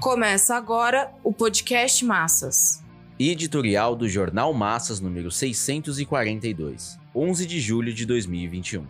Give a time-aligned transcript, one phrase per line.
[0.00, 2.82] Começa agora o podcast Massas.
[3.18, 8.86] Editorial do Jornal Massas número 642, 11 de julho de 2021.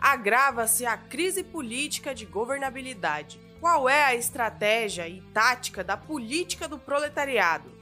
[0.00, 3.40] Agrava-se a crise política de governabilidade.
[3.58, 7.77] Qual é a estratégia e tática da política do proletariado?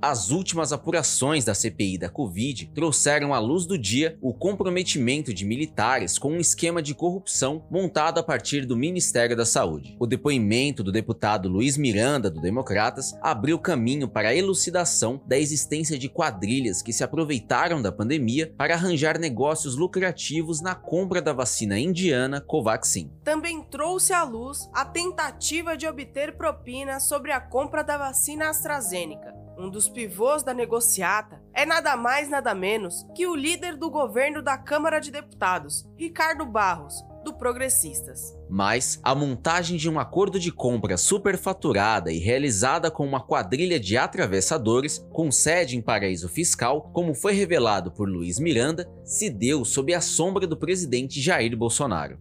[0.00, 5.44] As últimas apurações da CPI da Covid trouxeram à luz do dia o comprometimento de
[5.44, 9.96] militares com um esquema de corrupção montado a partir do Ministério da Saúde.
[9.98, 15.98] O depoimento do deputado Luiz Miranda, do Democratas, abriu caminho para a elucidação da existência
[15.98, 21.76] de quadrilhas que se aproveitaram da pandemia para arranjar negócios lucrativos na compra da vacina
[21.76, 23.10] indiana Covaxin.
[23.24, 29.37] Também trouxe à luz a tentativa de obter propina sobre a compra da vacina AstraZeneca
[29.58, 34.40] um dos pivôs da negociata, é nada mais nada menos que o líder do governo
[34.40, 38.38] da Câmara de Deputados, Ricardo Barros, do Progressistas.
[38.48, 43.96] Mas a montagem de um acordo de compra superfaturada e realizada com uma quadrilha de
[43.96, 49.92] atravessadores com sede em paraíso fiscal, como foi revelado por Luiz Miranda, se deu sob
[49.92, 52.18] a sombra do presidente Jair Bolsonaro.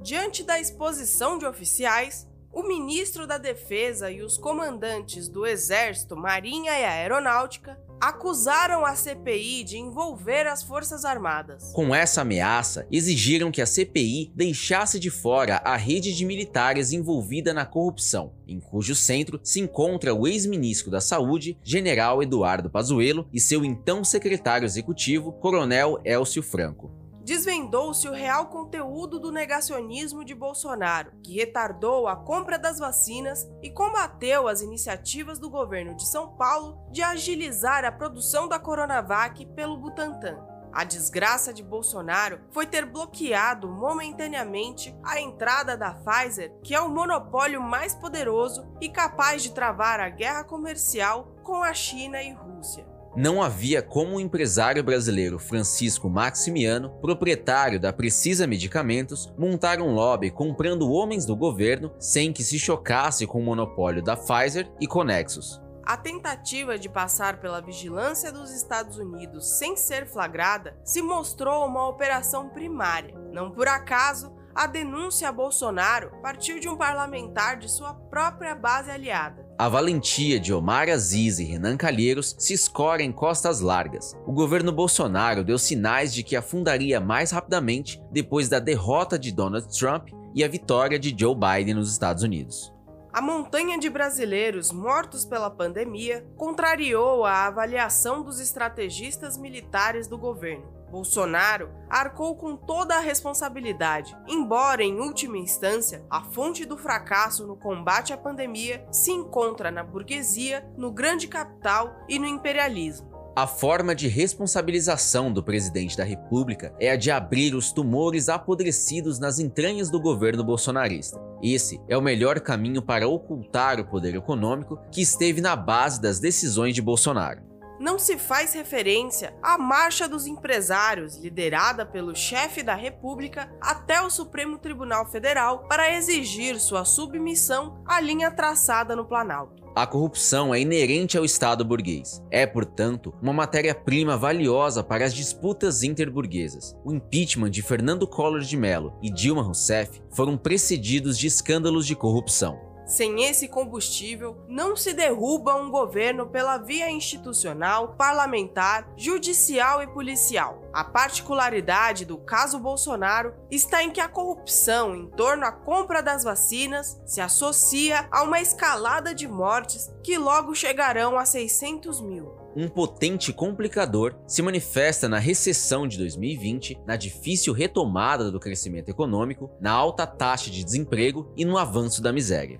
[0.00, 6.72] Diante da exposição de oficiais, o ministro da Defesa e os comandantes do Exército, Marinha
[6.72, 11.70] e Aeronáutica acusaram a CPI de envolver as Forças Armadas.
[11.74, 17.52] Com essa ameaça, exigiram que a CPI deixasse de fora a rede de militares envolvida
[17.52, 23.38] na corrupção, em cujo centro se encontra o ex-ministro da Saúde, General Eduardo Pazuello, e
[23.38, 26.95] seu então secretário executivo, Coronel Elcio Franco
[27.26, 33.68] desvendou-se o real conteúdo do negacionismo de Bolsonaro, que retardou a compra das vacinas e
[33.68, 39.76] combateu as iniciativas do governo de São Paulo de agilizar a produção da Coronavac pelo
[39.76, 40.38] Butantan.
[40.72, 46.88] A desgraça de Bolsonaro foi ter bloqueado momentaneamente a entrada da Pfizer, que é o
[46.88, 52.95] monopólio mais poderoso e capaz de travar a guerra comercial com a China e Rússia
[53.16, 60.30] não havia como o empresário brasileiro Francisco Maximiano, proprietário da Precisa Medicamentos, montar um lobby
[60.30, 65.58] comprando homens do governo sem que se chocasse com o monopólio da Pfizer e Conexus.
[65.82, 71.88] A tentativa de passar pela vigilância dos Estados Unidos sem ser flagrada se mostrou uma
[71.88, 73.14] operação primária.
[73.32, 78.90] Não por acaso, a denúncia a Bolsonaro partiu de um parlamentar de sua própria base
[78.90, 79.45] aliada.
[79.58, 84.14] A valentia de Omar Aziz e Renan Calheiros se escora em costas largas.
[84.26, 89.66] O governo Bolsonaro deu sinais de que afundaria mais rapidamente depois da derrota de Donald
[89.74, 92.70] Trump e a vitória de Joe Biden nos Estados Unidos.
[93.10, 100.75] A montanha de brasileiros mortos pela pandemia contrariou a avaliação dos estrategistas militares do governo.
[100.90, 107.56] Bolsonaro arcou com toda a responsabilidade, embora em última instância a fonte do fracasso no
[107.56, 113.16] combate à pandemia se encontra na burguesia, no grande capital e no imperialismo.
[113.38, 119.18] A forma de responsabilização do presidente da República é a de abrir os tumores apodrecidos
[119.18, 121.20] nas entranhas do governo bolsonarista.
[121.42, 126.18] Esse é o melhor caminho para ocultar o poder econômico que esteve na base das
[126.18, 132.74] decisões de Bolsonaro não se faz referência à Marcha dos Empresários, liderada pelo chefe da
[132.74, 139.66] República até o Supremo Tribunal Federal para exigir sua submissão à linha traçada no Planalto.
[139.76, 142.22] A corrupção é inerente ao Estado burguês.
[142.30, 146.74] É, portanto, uma matéria-prima valiosa para as disputas interburguesas.
[146.82, 151.94] O impeachment de Fernando Collor de Mello e Dilma Rousseff foram precedidos de escândalos de
[151.94, 152.65] corrupção.
[152.86, 160.62] Sem esse combustível, não se derruba um governo pela via institucional, parlamentar, judicial e policial.
[160.72, 166.22] A particularidade do caso Bolsonaro está em que a corrupção em torno à compra das
[166.22, 172.70] vacinas se associa a uma escalada de mortes que logo chegarão a 600 mil um
[172.70, 179.72] potente complicador se manifesta na recessão de 2020, na difícil retomada do crescimento econômico, na
[179.72, 182.58] alta taxa de desemprego e no avanço da miséria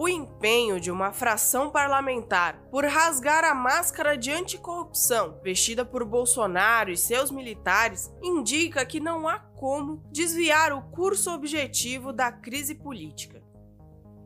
[0.00, 6.92] o empenho de uma fração parlamentar por rasgar a máscara de anticorrupção vestida por Bolsonaro
[6.92, 13.37] e seus militares indica que não há como desviar o curso objetivo da crise política.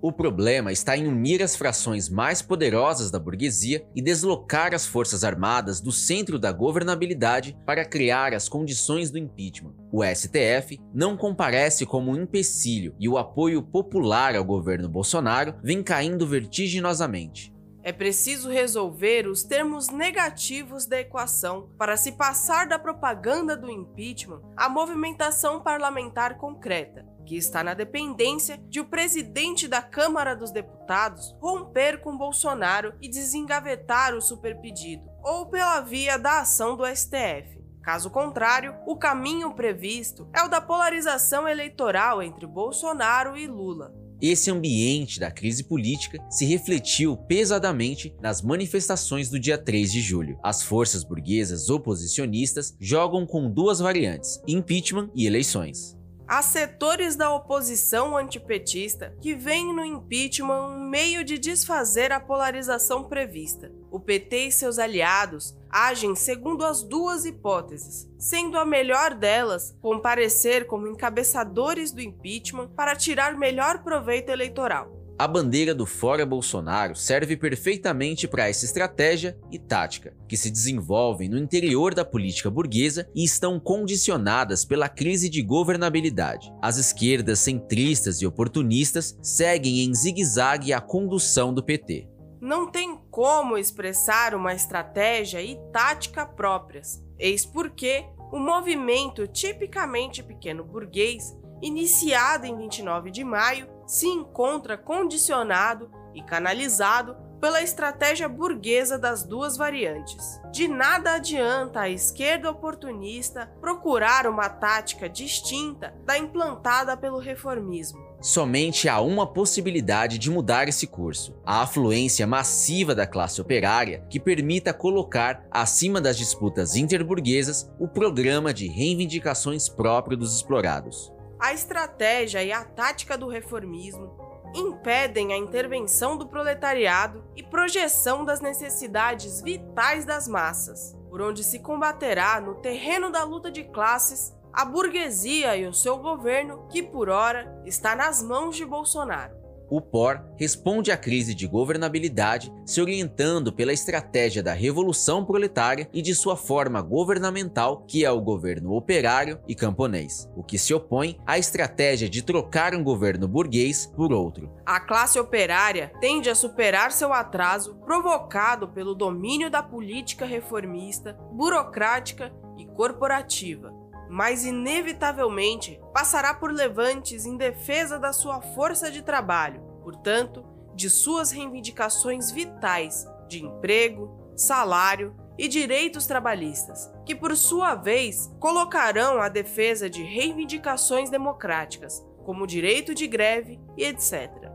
[0.02, 5.22] O problema está em unir as frações mais poderosas da burguesia e deslocar as forças
[5.22, 9.76] armadas do centro da governabilidade para criar as condições do impeachment.
[9.92, 15.84] O STF não comparece como um empecilho e o apoio popular ao governo Bolsonaro vem
[15.84, 17.52] caindo vertiginosamente.
[17.84, 24.40] É preciso resolver os termos negativos da equação para se passar da propaganda do impeachment
[24.56, 31.34] à movimentação parlamentar concreta, que está na dependência de o presidente da Câmara dos Deputados
[31.40, 37.62] romper com Bolsonaro e desengavetar o superpedido, ou pela via da ação do STF.
[37.82, 43.92] Caso contrário, o caminho previsto é o da polarização eleitoral entre Bolsonaro e Lula.
[44.22, 50.38] Esse ambiente da crise política se refletiu pesadamente nas manifestações do dia 3 de julho.
[50.44, 55.96] As forças burguesas oposicionistas jogam com duas variantes: impeachment e eleições.
[56.26, 63.04] Há setores da oposição antipetista que veem no impeachment um meio de desfazer a polarização
[63.04, 63.72] prevista.
[63.90, 70.66] O PT e seus aliados agem segundo as duas hipóteses, sendo a melhor delas comparecer
[70.66, 75.01] como encabeçadores do impeachment para tirar melhor proveito eleitoral.
[75.22, 81.28] A bandeira do Fora Bolsonaro serve perfeitamente para essa estratégia e tática, que se desenvolvem
[81.28, 86.52] no interior da política burguesa e estão condicionadas pela crise de governabilidade.
[86.60, 92.08] As esquerdas centristas e oportunistas seguem em zigue-zague a condução do PT.
[92.40, 97.00] Não tem como expressar uma estratégia e tática próprias.
[97.16, 101.32] Eis porque o movimento tipicamente pequeno burguês,
[101.62, 109.54] iniciado em 29 de maio, se encontra condicionado e canalizado pela estratégia burguesa das duas
[109.54, 110.40] variantes.
[110.50, 118.00] De nada adianta a esquerda oportunista procurar uma tática distinta da implantada pelo reformismo.
[118.18, 124.18] Somente há uma possibilidade de mudar esse curso: a afluência massiva da classe operária que
[124.18, 131.12] permita colocar acima das disputas interburguesas o programa de reivindicações próprio dos explorados
[131.42, 134.16] a estratégia e a tática do reformismo
[134.54, 141.58] impedem a intervenção do proletariado e projeção das necessidades vitais das massas, por onde se
[141.58, 147.08] combaterá no terreno da luta de classes a burguesia e o seu governo, que por
[147.08, 149.41] ora está nas mãos de Bolsonaro
[149.72, 156.02] o POR responde à crise de governabilidade se orientando pela estratégia da revolução proletária e
[156.02, 161.18] de sua forma governamental, que é o governo operário e camponês, o que se opõe
[161.26, 164.52] à estratégia de trocar um governo burguês por outro.
[164.66, 172.30] A classe operária tende a superar seu atraso provocado pelo domínio da política reformista, burocrática
[172.58, 173.71] e corporativa
[174.12, 180.44] mas inevitavelmente passará por levantes em defesa da sua força de trabalho, portanto,
[180.74, 189.18] de suas reivindicações vitais de emprego, salário e direitos trabalhistas, que por sua vez colocarão
[189.18, 194.51] a defesa de reivindicações democráticas, como o direito de greve e etc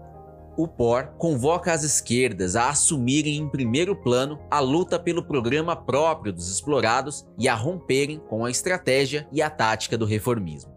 [0.57, 6.33] o POR convoca as esquerdas a assumirem em primeiro plano a luta pelo programa próprio
[6.33, 10.76] dos explorados e a romperem com a estratégia e a tática do reformismo.